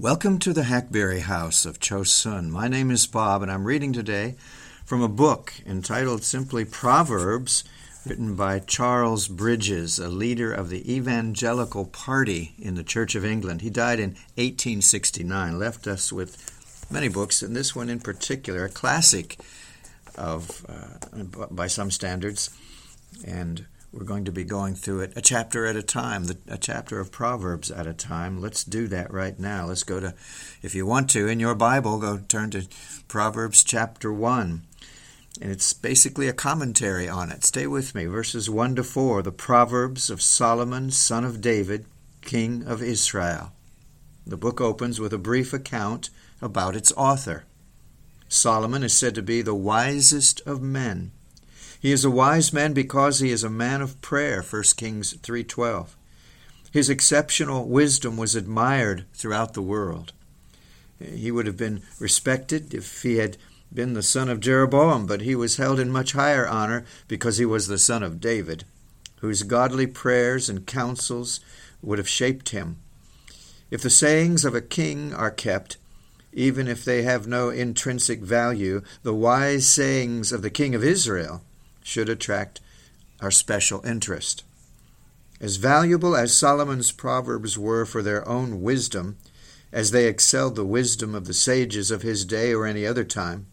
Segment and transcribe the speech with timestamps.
[0.00, 2.50] Welcome to the Hackberry House of Chosun.
[2.50, 4.34] My name is Bob, and I'm reading today
[4.84, 7.62] from a book entitled simply Proverbs,
[8.04, 13.60] written by Charles Bridges, a leader of the Evangelical Party in the Church of England.
[13.60, 18.70] He died in 1869, left us with many books, and this one in particular, a
[18.70, 19.38] classic
[20.16, 22.50] of uh, by some standards,
[23.24, 23.64] and
[23.94, 27.12] we're going to be going through it a chapter at a time, a chapter of
[27.12, 28.40] Proverbs at a time.
[28.40, 29.66] Let's do that right now.
[29.66, 30.14] Let's go to,
[30.62, 32.66] if you want to, in your Bible, go turn to
[33.06, 34.62] Proverbs chapter 1.
[35.40, 37.44] And it's basically a commentary on it.
[37.44, 38.06] Stay with me.
[38.06, 41.86] Verses 1 to 4, the Proverbs of Solomon, son of David,
[42.20, 43.52] king of Israel.
[44.26, 46.10] The book opens with a brief account
[46.42, 47.44] about its author.
[48.28, 51.12] Solomon is said to be the wisest of men.
[51.84, 55.98] He is a wise man because he is a man of prayer, 1 Kings 3:12.
[56.70, 60.14] His exceptional wisdom was admired throughout the world.
[60.98, 63.36] He would have been respected if he had
[63.70, 67.44] been the son of Jeroboam, but he was held in much higher honor because he
[67.44, 68.64] was the son of David,
[69.16, 71.40] whose godly prayers and counsels
[71.82, 72.78] would have shaped him.
[73.70, 75.76] If the sayings of a king are kept,
[76.32, 81.42] even if they have no intrinsic value, the wise sayings of the king of Israel
[81.84, 82.60] should attract
[83.20, 84.42] our special interest.
[85.40, 89.16] As valuable as Solomon's Proverbs were for their own wisdom,
[89.70, 93.46] as they excelled the wisdom of the sages of his day or any other time,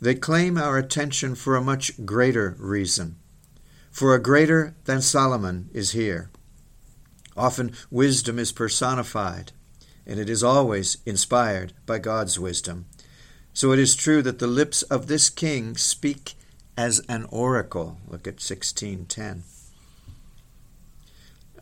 [0.00, 3.16] they claim our attention for a much greater reason.
[3.90, 6.30] For a greater than Solomon is here.
[7.36, 9.52] Often wisdom is personified,
[10.06, 12.86] and it is always inspired by God's wisdom.
[13.52, 16.34] So it is true that the lips of this king speak
[16.80, 17.98] as an oracle.
[18.08, 19.42] Look at 1610.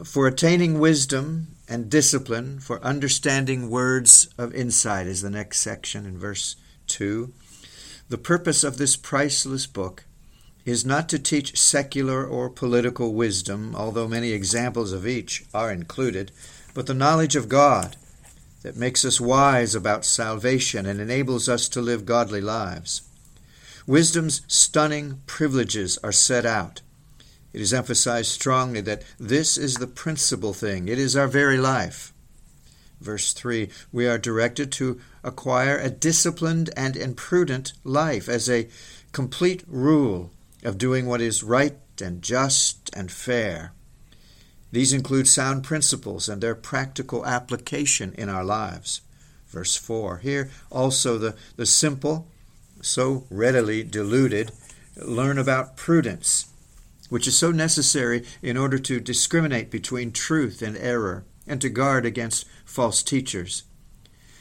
[0.05, 6.19] For attaining wisdom and discipline, for understanding words of insight, is the next section in
[6.19, 6.55] verse
[6.87, 7.33] 2.
[8.09, 10.05] The purpose of this priceless book
[10.65, 16.31] is not to teach secular or political wisdom, although many examples of each are included,
[16.75, 17.97] but the knowledge of God
[18.63, 23.08] that makes us wise about salvation and enables us to live godly lives.
[23.89, 26.83] Wisdom's stunning privileges are set out.
[27.55, 32.13] It is emphasized strongly that this is the principal thing, it is our very life.
[33.01, 38.69] Verse 3 We are directed to acquire a disciplined and imprudent life as a
[39.13, 40.33] complete rule
[40.63, 43.73] of doing what is right and just and fair.
[44.71, 49.01] These include sound principles and their practical application in our lives.
[49.47, 52.29] Verse 4 Here also the, the simple
[52.81, 54.53] so readily deluded,
[54.97, 56.53] learn about prudence,
[57.09, 62.05] which is so necessary in order to discriminate between truth and error and to guard
[62.05, 63.65] against false teachers.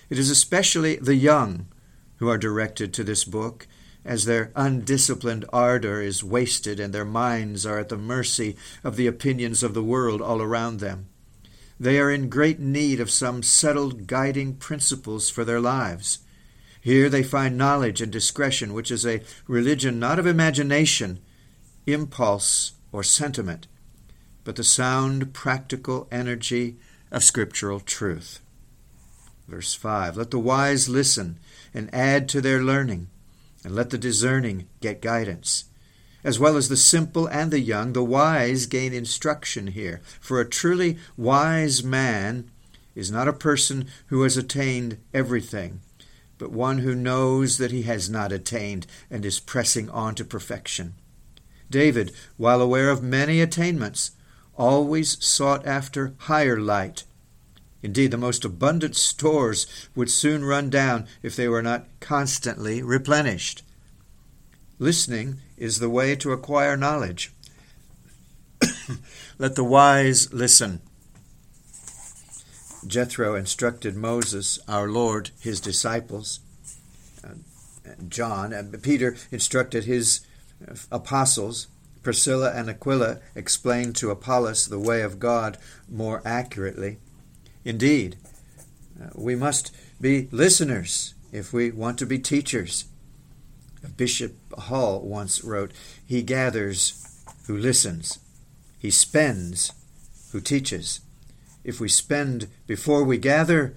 [0.09, 1.67] It is especially the young
[2.17, 3.67] who are directed to this book,
[4.03, 9.07] as their undisciplined ardor is wasted and their minds are at the mercy of the
[9.07, 11.07] opinions of the world all around them.
[11.79, 16.19] They are in great need of some settled guiding principles for their lives.
[16.81, 21.19] Here they find knowledge and discretion, which is a religion not of imagination,
[21.85, 23.67] impulse, or sentiment,
[24.43, 26.77] but the sound, practical energy
[27.11, 28.39] of scriptural truth.
[29.47, 31.39] Verse 5 Let the wise listen
[31.73, 33.07] and add to their learning,
[33.63, 35.65] and let the discerning get guidance.
[36.23, 40.01] As well as the simple and the young, the wise gain instruction here.
[40.19, 42.51] For a truly wise man
[42.95, 45.81] is not a person who has attained everything,
[46.37, 50.93] but one who knows that he has not attained and is pressing on to perfection.
[51.69, 54.11] David, while aware of many attainments,
[54.55, 57.03] always sought after higher light.
[57.83, 63.63] Indeed, the most abundant stores would soon run down if they were not constantly replenished.
[64.79, 67.31] Listening is the way to acquire knowledge.
[69.37, 70.81] Let the wise listen.
[72.85, 76.39] Jethro instructed Moses, our Lord, his disciples.
[77.23, 77.29] Uh,
[78.07, 80.21] John and Peter instructed his
[80.67, 81.67] uh, apostles.
[82.03, 85.57] Priscilla and Aquila explained to Apollos the way of God
[85.89, 86.97] more accurately.
[87.65, 88.17] Indeed,
[89.01, 92.85] uh, we must be listeners if we want to be teachers.
[93.95, 95.71] Bishop Hall once wrote,
[96.05, 98.19] He gathers who listens,
[98.79, 99.71] he spends
[100.31, 100.99] who teaches.
[101.67, 103.75] If we spend before we gather,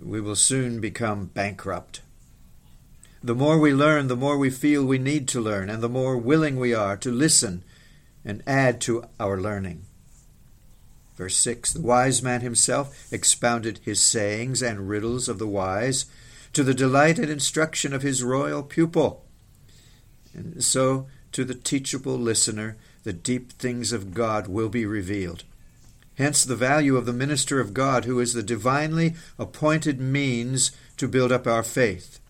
[0.00, 2.02] we will soon become bankrupt.
[3.20, 6.16] The more we learn, the more we feel we need to learn, and the more
[6.16, 7.64] willing we are to listen
[8.24, 9.86] and add to our learning.
[11.16, 16.06] Verse 6 The wise man himself expounded his sayings and riddles of the wise
[16.52, 19.24] to the delight and instruction of his royal pupil.
[20.32, 25.42] And so, to the teachable listener, the deep things of God will be revealed.
[26.20, 31.08] Hence, the value of the minister of God, who is the divinely appointed means to
[31.08, 32.20] build up our faith.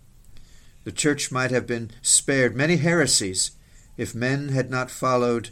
[0.85, 3.51] The church might have been spared many heresies
[3.97, 5.51] if men had not followed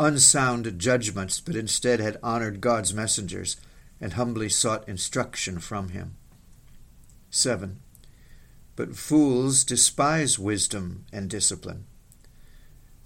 [0.00, 3.58] unsound judgments, but instead had honored God's messengers
[4.00, 6.16] and humbly sought instruction from him.
[7.28, 7.80] 7.
[8.76, 11.84] But fools despise wisdom and discipline.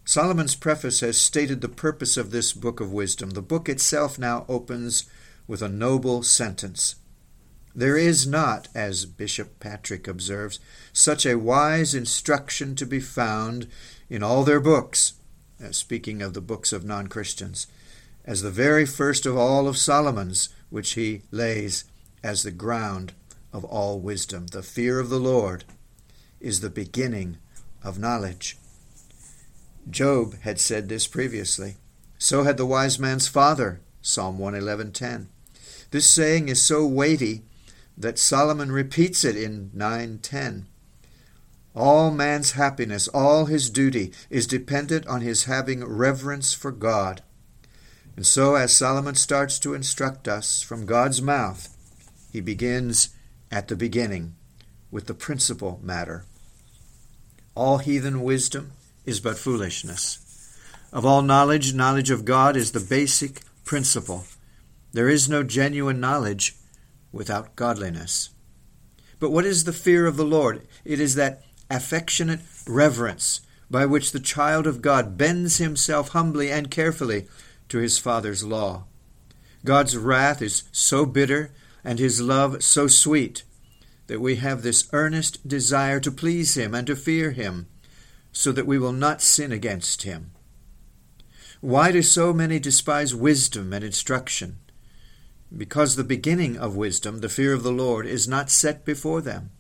[0.08, 3.28] Solomon's preface has stated the purpose of this book of wisdom.
[3.28, 5.04] The book itself now opens
[5.46, 6.94] with a noble sentence.
[7.74, 10.60] There is not, as Bishop Patrick observes,
[10.94, 13.68] such a wise instruction to be found
[14.08, 15.12] in all their books,
[15.72, 17.66] speaking of the books of non Christians,
[18.24, 21.84] as the very first of all of Solomon's, which he lays
[22.22, 23.12] as the ground
[23.52, 24.46] of all wisdom.
[24.46, 25.64] The fear of the Lord
[26.40, 27.36] is the beginning
[27.84, 28.56] of knowledge.
[29.90, 31.76] Job had said this previously.
[32.18, 35.28] So had the wise man's father, Psalm 111:10.
[35.90, 37.44] This saying is so weighty
[37.96, 40.66] that Solomon repeats it in 9:10.
[41.74, 47.22] All man's happiness, all his duty is dependent on his having reverence for God.
[48.16, 51.68] And so as Solomon starts to instruct us from God's mouth,
[52.32, 53.10] he begins
[53.50, 54.34] at the beginning
[54.90, 56.24] with the principal matter.
[57.54, 58.72] All heathen wisdom
[59.08, 60.18] is but foolishness.
[60.92, 64.26] Of all knowledge, knowledge of God is the basic principle.
[64.92, 66.56] There is no genuine knowledge
[67.10, 68.28] without godliness.
[69.18, 70.68] But what is the fear of the Lord?
[70.84, 73.40] It is that affectionate reverence
[73.70, 77.26] by which the child of God bends himself humbly and carefully
[77.70, 78.84] to his Father's law.
[79.64, 81.50] God's wrath is so bitter
[81.82, 83.42] and his love so sweet
[84.06, 87.68] that we have this earnest desire to please him and to fear him
[88.38, 90.30] so that we will not sin against him.
[91.60, 94.58] Why do so many despise wisdom and instruction?
[95.54, 99.50] Because the beginning of wisdom, the fear of the Lord, is not set before them.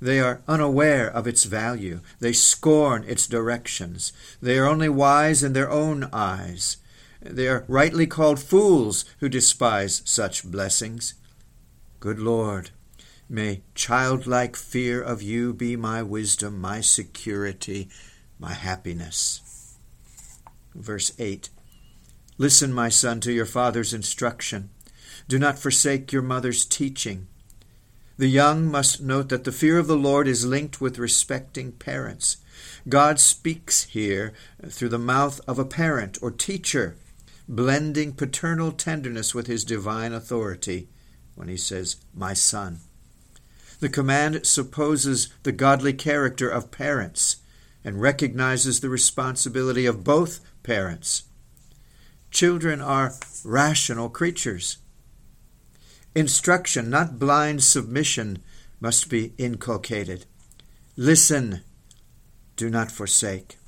[0.00, 2.00] They are unaware of its value.
[2.18, 4.12] They scorn its directions.
[4.42, 6.78] They are only wise in their own eyes.
[7.20, 11.14] They are rightly called fools who despise such blessings.
[12.00, 12.70] Good Lord,
[13.28, 17.88] May childlike fear of you be my wisdom, my security,
[18.38, 19.76] my happiness.
[20.74, 21.48] Verse 8
[22.38, 24.70] Listen, my son, to your father's instruction.
[25.28, 27.28] Do not forsake your mother's teaching.
[28.16, 32.38] The young must note that the fear of the Lord is linked with respecting parents.
[32.88, 34.32] God speaks here
[34.66, 36.96] through the mouth of a parent or teacher,
[37.48, 40.88] blending paternal tenderness with his divine authority
[41.34, 42.80] when he says, My son.
[43.82, 47.38] The command supposes the godly character of parents
[47.82, 51.24] and recognizes the responsibility of both parents.
[52.30, 53.14] Children are
[53.44, 54.76] rational creatures.
[56.14, 58.40] Instruction, not blind submission,
[58.78, 60.26] must be inculcated.
[60.96, 61.62] Listen,
[62.54, 63.58] do not forsake.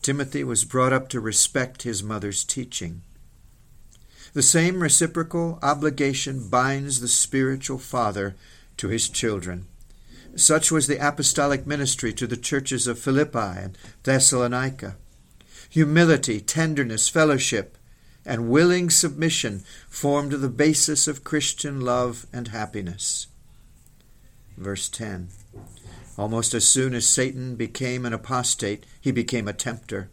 [0.00, 3.02] Timothy was brought up to respect his mother's teaching.
[4.32, 8.34] The same reciprocal obligation binds the spiritual father
[8.78, 9.66] to his children.
[10.34, 14.96] Such was the apostolic ministry to the churches of Philippi and Thessalonica.
[15.70, 17.76] Humility, tenderness, fellowship,
[18.24, 23.26] and willing submission formed the basis of Christian love and happiness.
[24.56, 25.28] Verse 10
[26.16, 30.10] Almost as soon as Satan became an apostate, he became a tempter.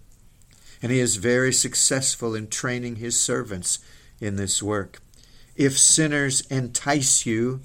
[0.81, 3.79] And he is very successful in training his servants
[4.21, 5.01] in this work.
[5.55, 7.61] If sinners entice you,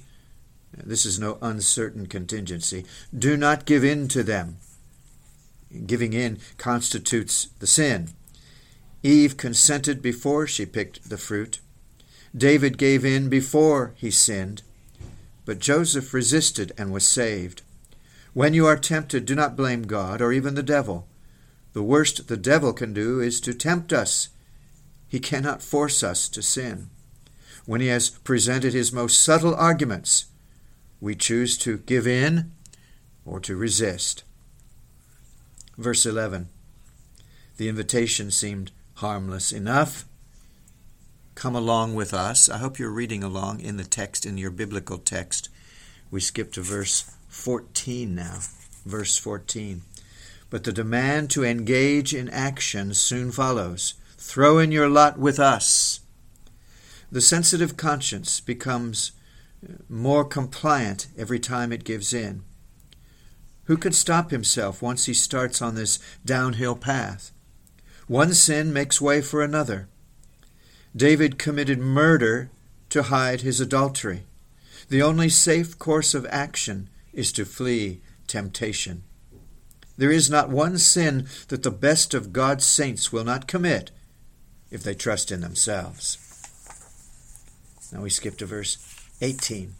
[0.73, 2.85] this is no uncertain contingency.
[3.17, 4.59] Do not give in to them.
[5.87, 8.11] Giving in constitutes the sin.
[9.03, 11.61] Eve consented before she picked the fruit.
[12.37, 14.63] David gave in before he sinned.
[15.45, 17.63] But Joseph resisted and was saved.
[18.33, 21.09] When you are tempted, do not blame God or even the devil.
[21.73, 24.29] The worst the devil can do is to tempt us.
[25.09, 26.91] He cannot force us to sin.
[27.67, 30.27] When he has presented his most subtle arguments,
[31.01, 32.53] we choose to give in
[33.25, 34.25] or to resist.
[35.79, 36.49] Verse 11
[37.57, 40.05] The invitation seemed harmless enough.
[41.35, 42.51] Come along with us.
[42.51, 45.49] I hope you're reading along in the text, in your biblical text.
[46.11, 48.41] We skip to verse 14 now.
[48.85, 49.83] Verse 14.
[50.51, 53.95] But the demand to engage in action soon follows.
[54.19, 56.01] Throw in your lot with us.
[57.11, 59.13] The sensitive conscience becomes
[59.89, 62.43] more compliant every time it gives in.
[63.65, 67.31] Who could stop himself once he starts on this downhill path?
[68.07, 69.89] One sin makes way for another.
[70.97, 72.51] David committed murder
[72.89, 74.25] to hide his adultery.
[74.89, 79.05] The only safe course of action is to flee temptation.
[79.97, 83.93] There is not one sin that the best of God's saints will not commit
[84.71, 86.19] if they trust in themselves.
[87.93, 89.75] Now we skip to verse 18.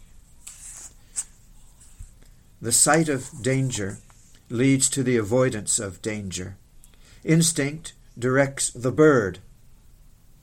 [2.61, 3.97] The sight of danger
[4.49, 6.57] leads to the avoidance of danger.
[7.23, 9.39] Instinct directs the bird,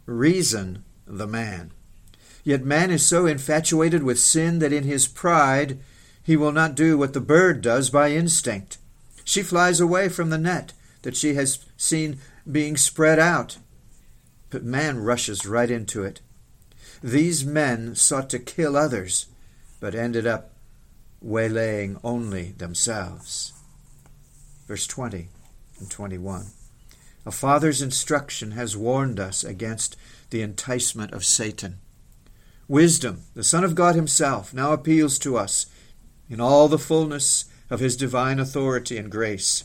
[0.05, 1.71] reason the man.
[2.43, 5.79] Yet man is so infatuated with sin that in his pride
[6.23, 8.79] he will not do what the bird does by instinct.
[9.25, 12.19] She flies away from the net that she has seen
[12.51, 13.59] being spread out,
[14.51, 16.21] but man rushes right into it.
[17.03, 19.27] These men sought to kill others,
[19.81, 20.53] but ended up
[21.21, 23.53] waylaying only themselves.
[24.67, 25.29] Verse 20
[25.79, 26.47] and 21.
[27.25, 29.97] A father's instruction has warned us against
[30.31, 31.79] the enticement of Satan.
[32.67, 35.67] Wisdom, the Son of God Himself, now appeals to us
[36.29, 39.65] in all the fullness of His divine authority and grace.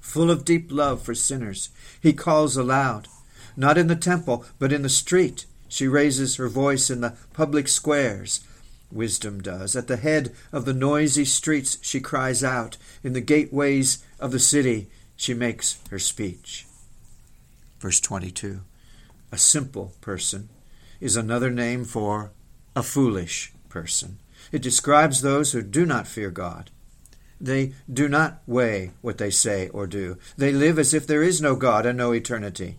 [0.00, 3.06] Full of deep love for sinners, He calls aloud,
[3.56, 5.46] not in the temple, but in the street.
[5.70, 8.40] She raises her voice in the public squares.
[8.90, 9.76] Wisdom does.
[9.76, 12.76] At the head of the noisy streets, she cries out.
[13.04, 16.66] In the gateways of the city, she makes her speech.
[17.78, 18.62] Verse 22
[19.30, 20.48] A simple person
[21.00, 22.32] is another name for
[22.74, 24.18] a foolish person.
[24.50, 26.70] It describes those who do not fear God.
[27.40, 30.18] They do not weigh what they say or do.
[30.36, 32.78] They live as if there is no God and no eternity.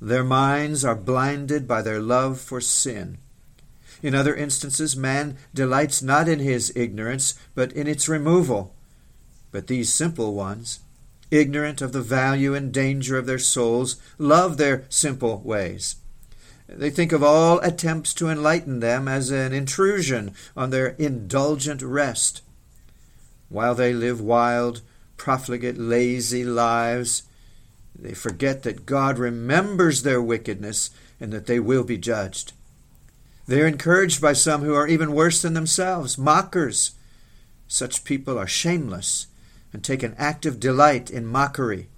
[0.00, 3.18] Their minds are blinded by their love for sin.
[4.00, 8.74] In other instances, man delights not in his ignorance, but in its removal.
[9.50, 10.80] But these simple ones,
[11.30, 15.96] ignorant of the value and danger of their souls, love their simple ways.
[16.68, 22.42] They think of all attempts to enlighten them as an intrusion on their indulgent rest.
[23.48, 24.82] While they live wild,
[25.16, 27.22] profligate, lazy lives,
[27.98, 30.90] they forget that God remembers their wickedness
[31.20, 32.52] and that they will be judged.
[33.46, 36.92] They are encouraged by some who are even worse than themselves, mockers.
[37.66, 39.26] Such people are shameless
[39.72, 41.88] and take an active delight in mockery.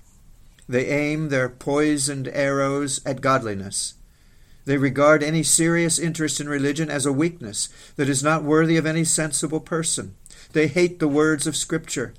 [0.68, 3.94] They aim their poisoned arrows at godliness.
[4.64, 8.86] They regard any serious interest in religion as a weakness that is not worthy of
[8.86, 10.14] any sensible person.
[10.52, 12.14] They hate the words of Scripture.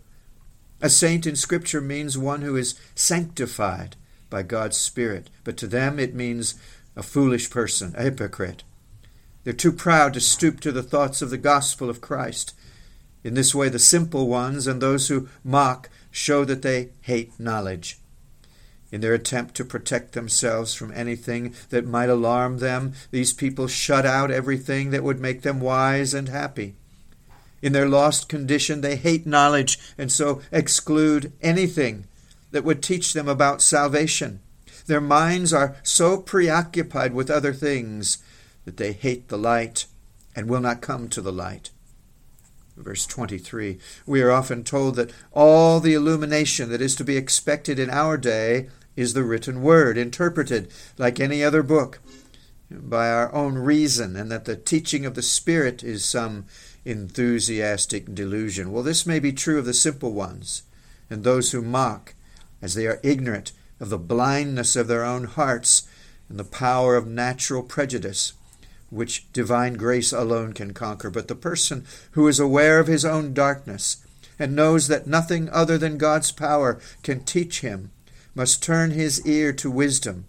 [0.81, 3.95] A saint in Scripture means one who is sanctified
[4.31, 6.55] by God's Spirit, but to them it means
[6.95, 8.63] a foolish person, a hypocrite.
[9.43, 12.55] They're too proud to stoop to the thoughts of the gospel of Christ.
[13.23, 17.99] In this way, the simple ones and those who mock show that they hate knowledge.
[18.91, 24.05] In their attempt to protect themselves from anything that might alarm them, these people shut
[24.05, 26.75] out everything that would make them wise and happy.
[27.61, 32.05] In their lost condition, they hate knowledge and so exclude anything
[32.51, 34.41] that would teach them about salvation.
[34.87, 38.17] Their minds are so preoccupied with other things
[38.65, 39.85] that they hate the light
[40.35, 41.69] and will not come to the light.
[42.77, 47.79] Verse 23 We are often told that all the illumination that is to be expected
[47.79, 51.99] in our day is the written word, interpreted like any other book
[52.69, 56.45] by our own reason, and that the teaching of the Spirit is some
[56.85, 58.71] enthusiastic delusion.
[58.71, 60.63] Well, this may be true of the simple ones
[61.09, 62.15] and those who mock,
[62.61, 65.87] as they are ignorant of the blindness of their own hearts
[66.29, 68.33] and the power of natural prejudice,
[68.89, 71.09] which divine grace alone can conquer.
[71.09, 73.97] But the person who is aware of his own darkness
[74.39, 77.91] and knows that nothing other than God's power can teach him
[78.33, 80.25] must turn his ear to wisdom.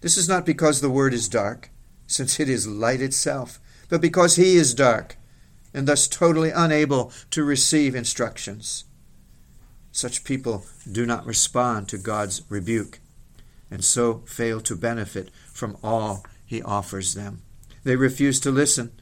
[0.00, 1.70] This is not because the word is dark,
[2.06, 5.16] since it is light itself, but because he is dark
[5.74, 8.84] and thus totally unable to receive instructions.
[9.90, 13.00] Such people do not respond to God's rebuke
[13.72, 17.40] and so fail to benefit from all he offers them.
[17.84, 18.92] They refuse to listen.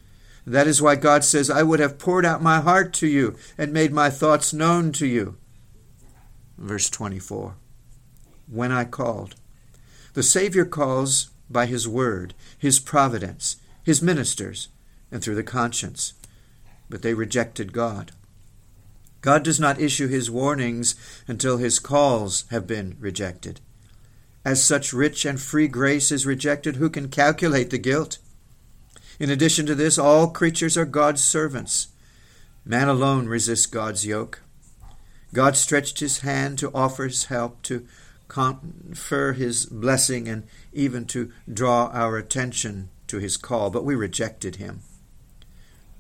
[0.47, 3.73] That is why God says, I would have poured out my heart to you and
[3.73, 5.37] made my thoughts known to you.
[6.57, 7.57] Verse 24
[8.49, 9.35] When I called.
[10.15, 14.69] The Savior calls by His word, His providence, His ministers,
[15.11, 16.15] and through the conscience
[16.91, 18.13] but they rejected God.
[19.23, 20.95] God does not issue his warnings
[21.29, 23.61] until his calls have been rejected.
[24.45, 28.19] as such rich and free grace is rejected, who can calculate the guilt?
[29.19, 31.89] In addition to this, all creatures are God's servants.
[32.65, 34.41] Man alone resists God's yoke.
[35.35, 37.87] God stretched his hand to offer his help, to
[38.29, 44.57] confer his blessing, and even to draw our attention to his call, but we rejected
[44.57, 44.81] him.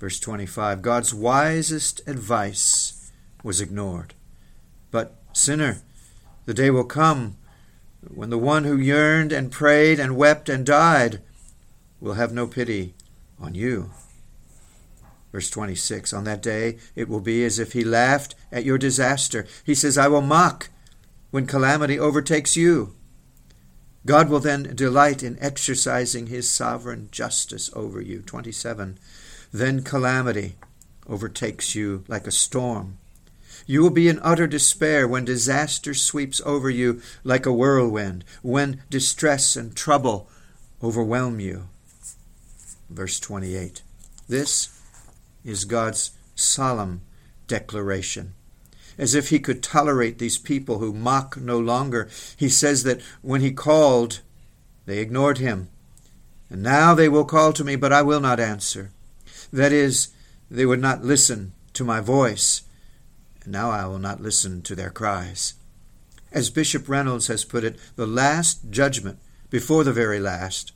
[0.00, 3.12] Verse 25 God's wisest advice
[3.44, 4.14] was ignored.
[4.90, 5.82] But, sinner,
[6.46, 7.36] the day will come
[8.08, 11.20] when the one who yearned and prayed and wept and died
[12.00, 12.94] will have no pity
[13.38, 13.90] on you.
[15.32, 19.46] Verse 26 On that day it will be as if he laughed at your disaster.
[19.64, 20.70] He says, I will mock
[21.30, 22.94] when calamity overtakes you.
[24.06, 28.22] God will then delight in exercising his sovereign justice over you.
[28.22, 28.98] 27.
[29.52, 30.56] Then calamity
[31.06, 32.98] overtakes you like a storm.
[33.66, 38.82] You will be in utter despair when disaster sweeps over you like a whirlwind, when
[38.90, 40.28] distress and trouble
[40.82, 41.68] overwhelm you.
[42.88, 43.82] Verse 28.
[44.28, 44.80] This
[45.44, 47.02] is God's solemn
[47.46, 48.34] declaration.
[48.98, 53.40] As if he could tolerate these people who mock no longer, he says that when
[53.40, 54.20] he called,
[54.86, 55.68] they ignored him.
[56.48, 58.90] And now they will call to me, but I will not answer.
[59.52, 60.08] That is,
[60.50, 62.62] they would not listen to my voice,
[63.42, 65.54] and now I will not listen to their cries.
[66.32, 69.18] As Bishop Reynolds has put it, the last judgment,
[69.50, 70.72] before the very last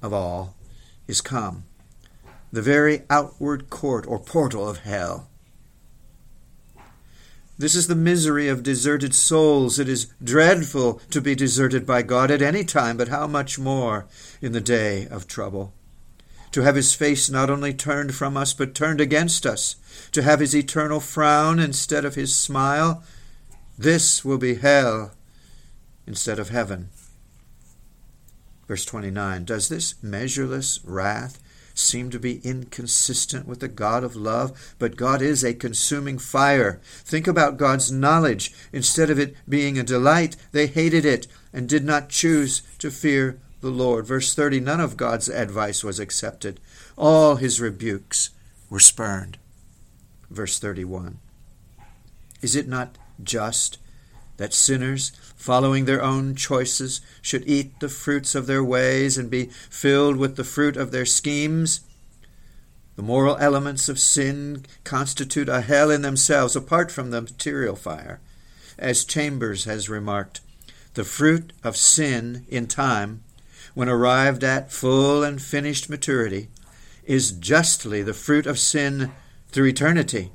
[0.00, 0.54] of all,
[1.08, 1.64] is come.
[2.52, 5.28] The very outward court or portal of hell.
[7.58, 9.78] This is the misery of deserted souls.
[9.78, 14.06] It is dreadful to be deserted by God at any time, but how much more
[14.40, 15.72] in the day of trouble
[16.54, 19.74] to have his face not only turned from us, but turned against us,
[20.12, 23.02] to have his eternal frown instead of his smile.
[23.76, 25.10] This will be hell
[26.06, 26.90] instead of heaven.
[28.68, 31.42] Verse 29 Does this measureless wrath
[31.74, 34.76] seem to be inconsistent with the God of love?
[34.78, 36.80] But God is a consuming fire.
[36.84, 38.54] Think about God's knowledge.
[38.72, 43.40] Instead of it being a delight, they hated it and did not choose to fear
[43.64, 44.06] the Lord.
[44.06, 46.60] Verse 30 None of God's advice was accepted,
[46.96, 48.30] all his rebukes
[48.70, 49.38] were spurned.
[50.30, 51.18] Verse 31
[52.42, 53.78] Is it not just
[54.36, 59.46] that sinners, following their own choices, should eat the fruits of their ways and be
[59.70, 61.80] filled with the fruit of their schemes?
[62.96, 68.20] The moral elements of sin constitute a hell in themselves, apart from the material fire.
[68.78, 70.40] As Chalmers has remarked,
[70.94, 73.22] the fruit of sin in time
[73.72, 76.48] when arrived at full and finished maturity,
[77.04, 79.12] is justly the fruit of sin
[79.48, 80.30] through eternity.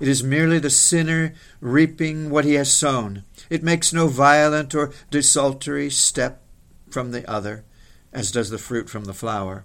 [0.00, 3.24] It is merely the sinner reaping what he has sown.
[3.48, 6.42] It makes no violent or desultory step
[6.90, 7.64] from the other,
[8.12, 9.64] as does the fruit from the flower.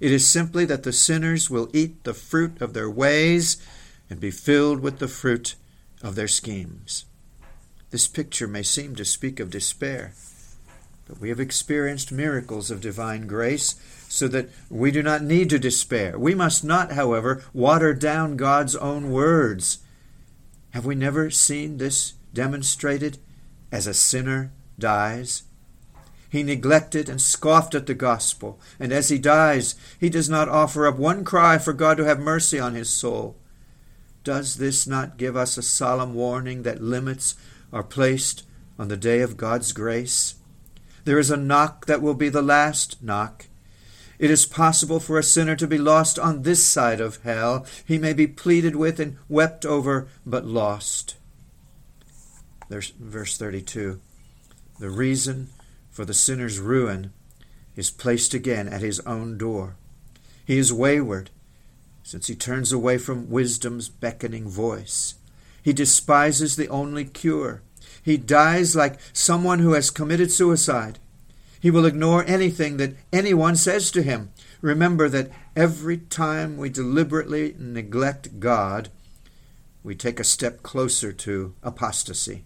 [0.00, 3.56] It is simply that the sinners will eat the fruit of their ways
[4.10, 5.54] and be filled with the fruit
[6.02, 7.06] of their schemes.
[7.90, 10.12] This picture may seem to speak of despair.
[11.06, 13.76] But we have experienced miracles of divine grace
[14.08, 16.18] so that we do not need to despair.
[16.18, 19.78] We must not, however, water down God's own words.
[20.70, 23.18] Have we never seen this demonstrated
[23.70, 25.42] as a sinner dies?
[26.30, 30.86] He neglected and scoffed at the gospel, and as he dies, he does not offer
[30.86, 33.36] up one cry for God to have mercy on his soul.
[34.24, 37.36] Does this not give us a solemn warning that limits
[37.72, 38.42] are placed
[38.78, 40.34] on the day of God's grace?
[41.04, 43.46] There is a knock that will be the last knock.
[44.18, 47.66] It is possible for a sinner to be lost on this side of hell.
[47.84, 51.16] He may be pleaded with and wept over, but lost.
[52.70, 54.00] Verse 32.
[54.78, 55.50] The reason
[55.90, 57.12] for the sinner's ruin
[57.76, 59.76] is placed again at his own door.
[60.44, 61.30] He is wayward,
[62.02, 65.14] since he turns away from wisdom's beckoning voice.
[65.62, 67.62] He despises the only cure.
[68.02, 70.98] He dies like someone who has committed suicide.
[71.60, 74.30] He will ignore anything that anyone says to him.
[74.60, 78.90] Remember that every time we deliberately neglect God,
[79.82, 82.44] we take a step closer to apostasy.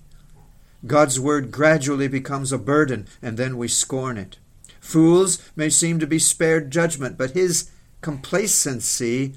[0.87, 4.39] God's word gradually becomes a burden, and then we scorn it.
[4.81, 7.71] Fools may seem to be spared judgment, but his
[8.01, 9.35] complacency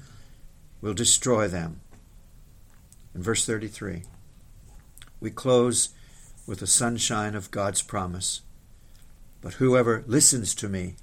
[0.80, 1.80] will destroy them.
[3.14, 4.02] In verse 33,
[5.22, 5.90] we close
[6.46, 8.42] with the sunshine of God's promise.
[9.40, 10.96] But whoever listens to me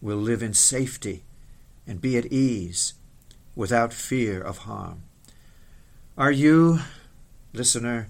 [0.00, 1.22] will live in safety
[1.86, 2.94] and be at ease
[3.54, 5.02] without fear of harm.
[6.18, 6.80] Are you,
[7.52, 8.08] listener,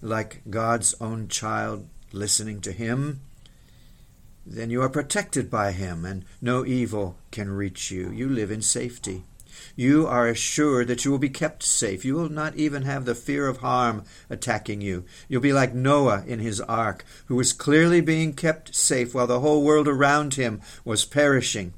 [0.00, 3.20] like God's own child, listening to Him,
[4.46, 8.10] then you are protected by Him, and no evil can reach you.
[8.10, 9.24] You live in safety.
[9.76, 12.04] You are assured that you will be kept safe.
[12.04, 15.04] You will not even have the fear of harm attacking you.
[15.28, 19.40] You'll be like Noah in his ark, who was clearly being kept safe while the
[19.40, 21.74] whole world around him was perishing.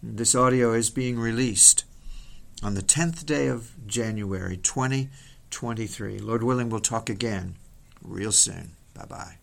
[0.00, 1.84] This audio is being released
[2.62, 6.20] on the 10th day of January 2023.
[6.20, 7.56] Lord willing, we'll talk again
[8.00, 8.76] real soon.
[8.94, 9.34] Bye bye.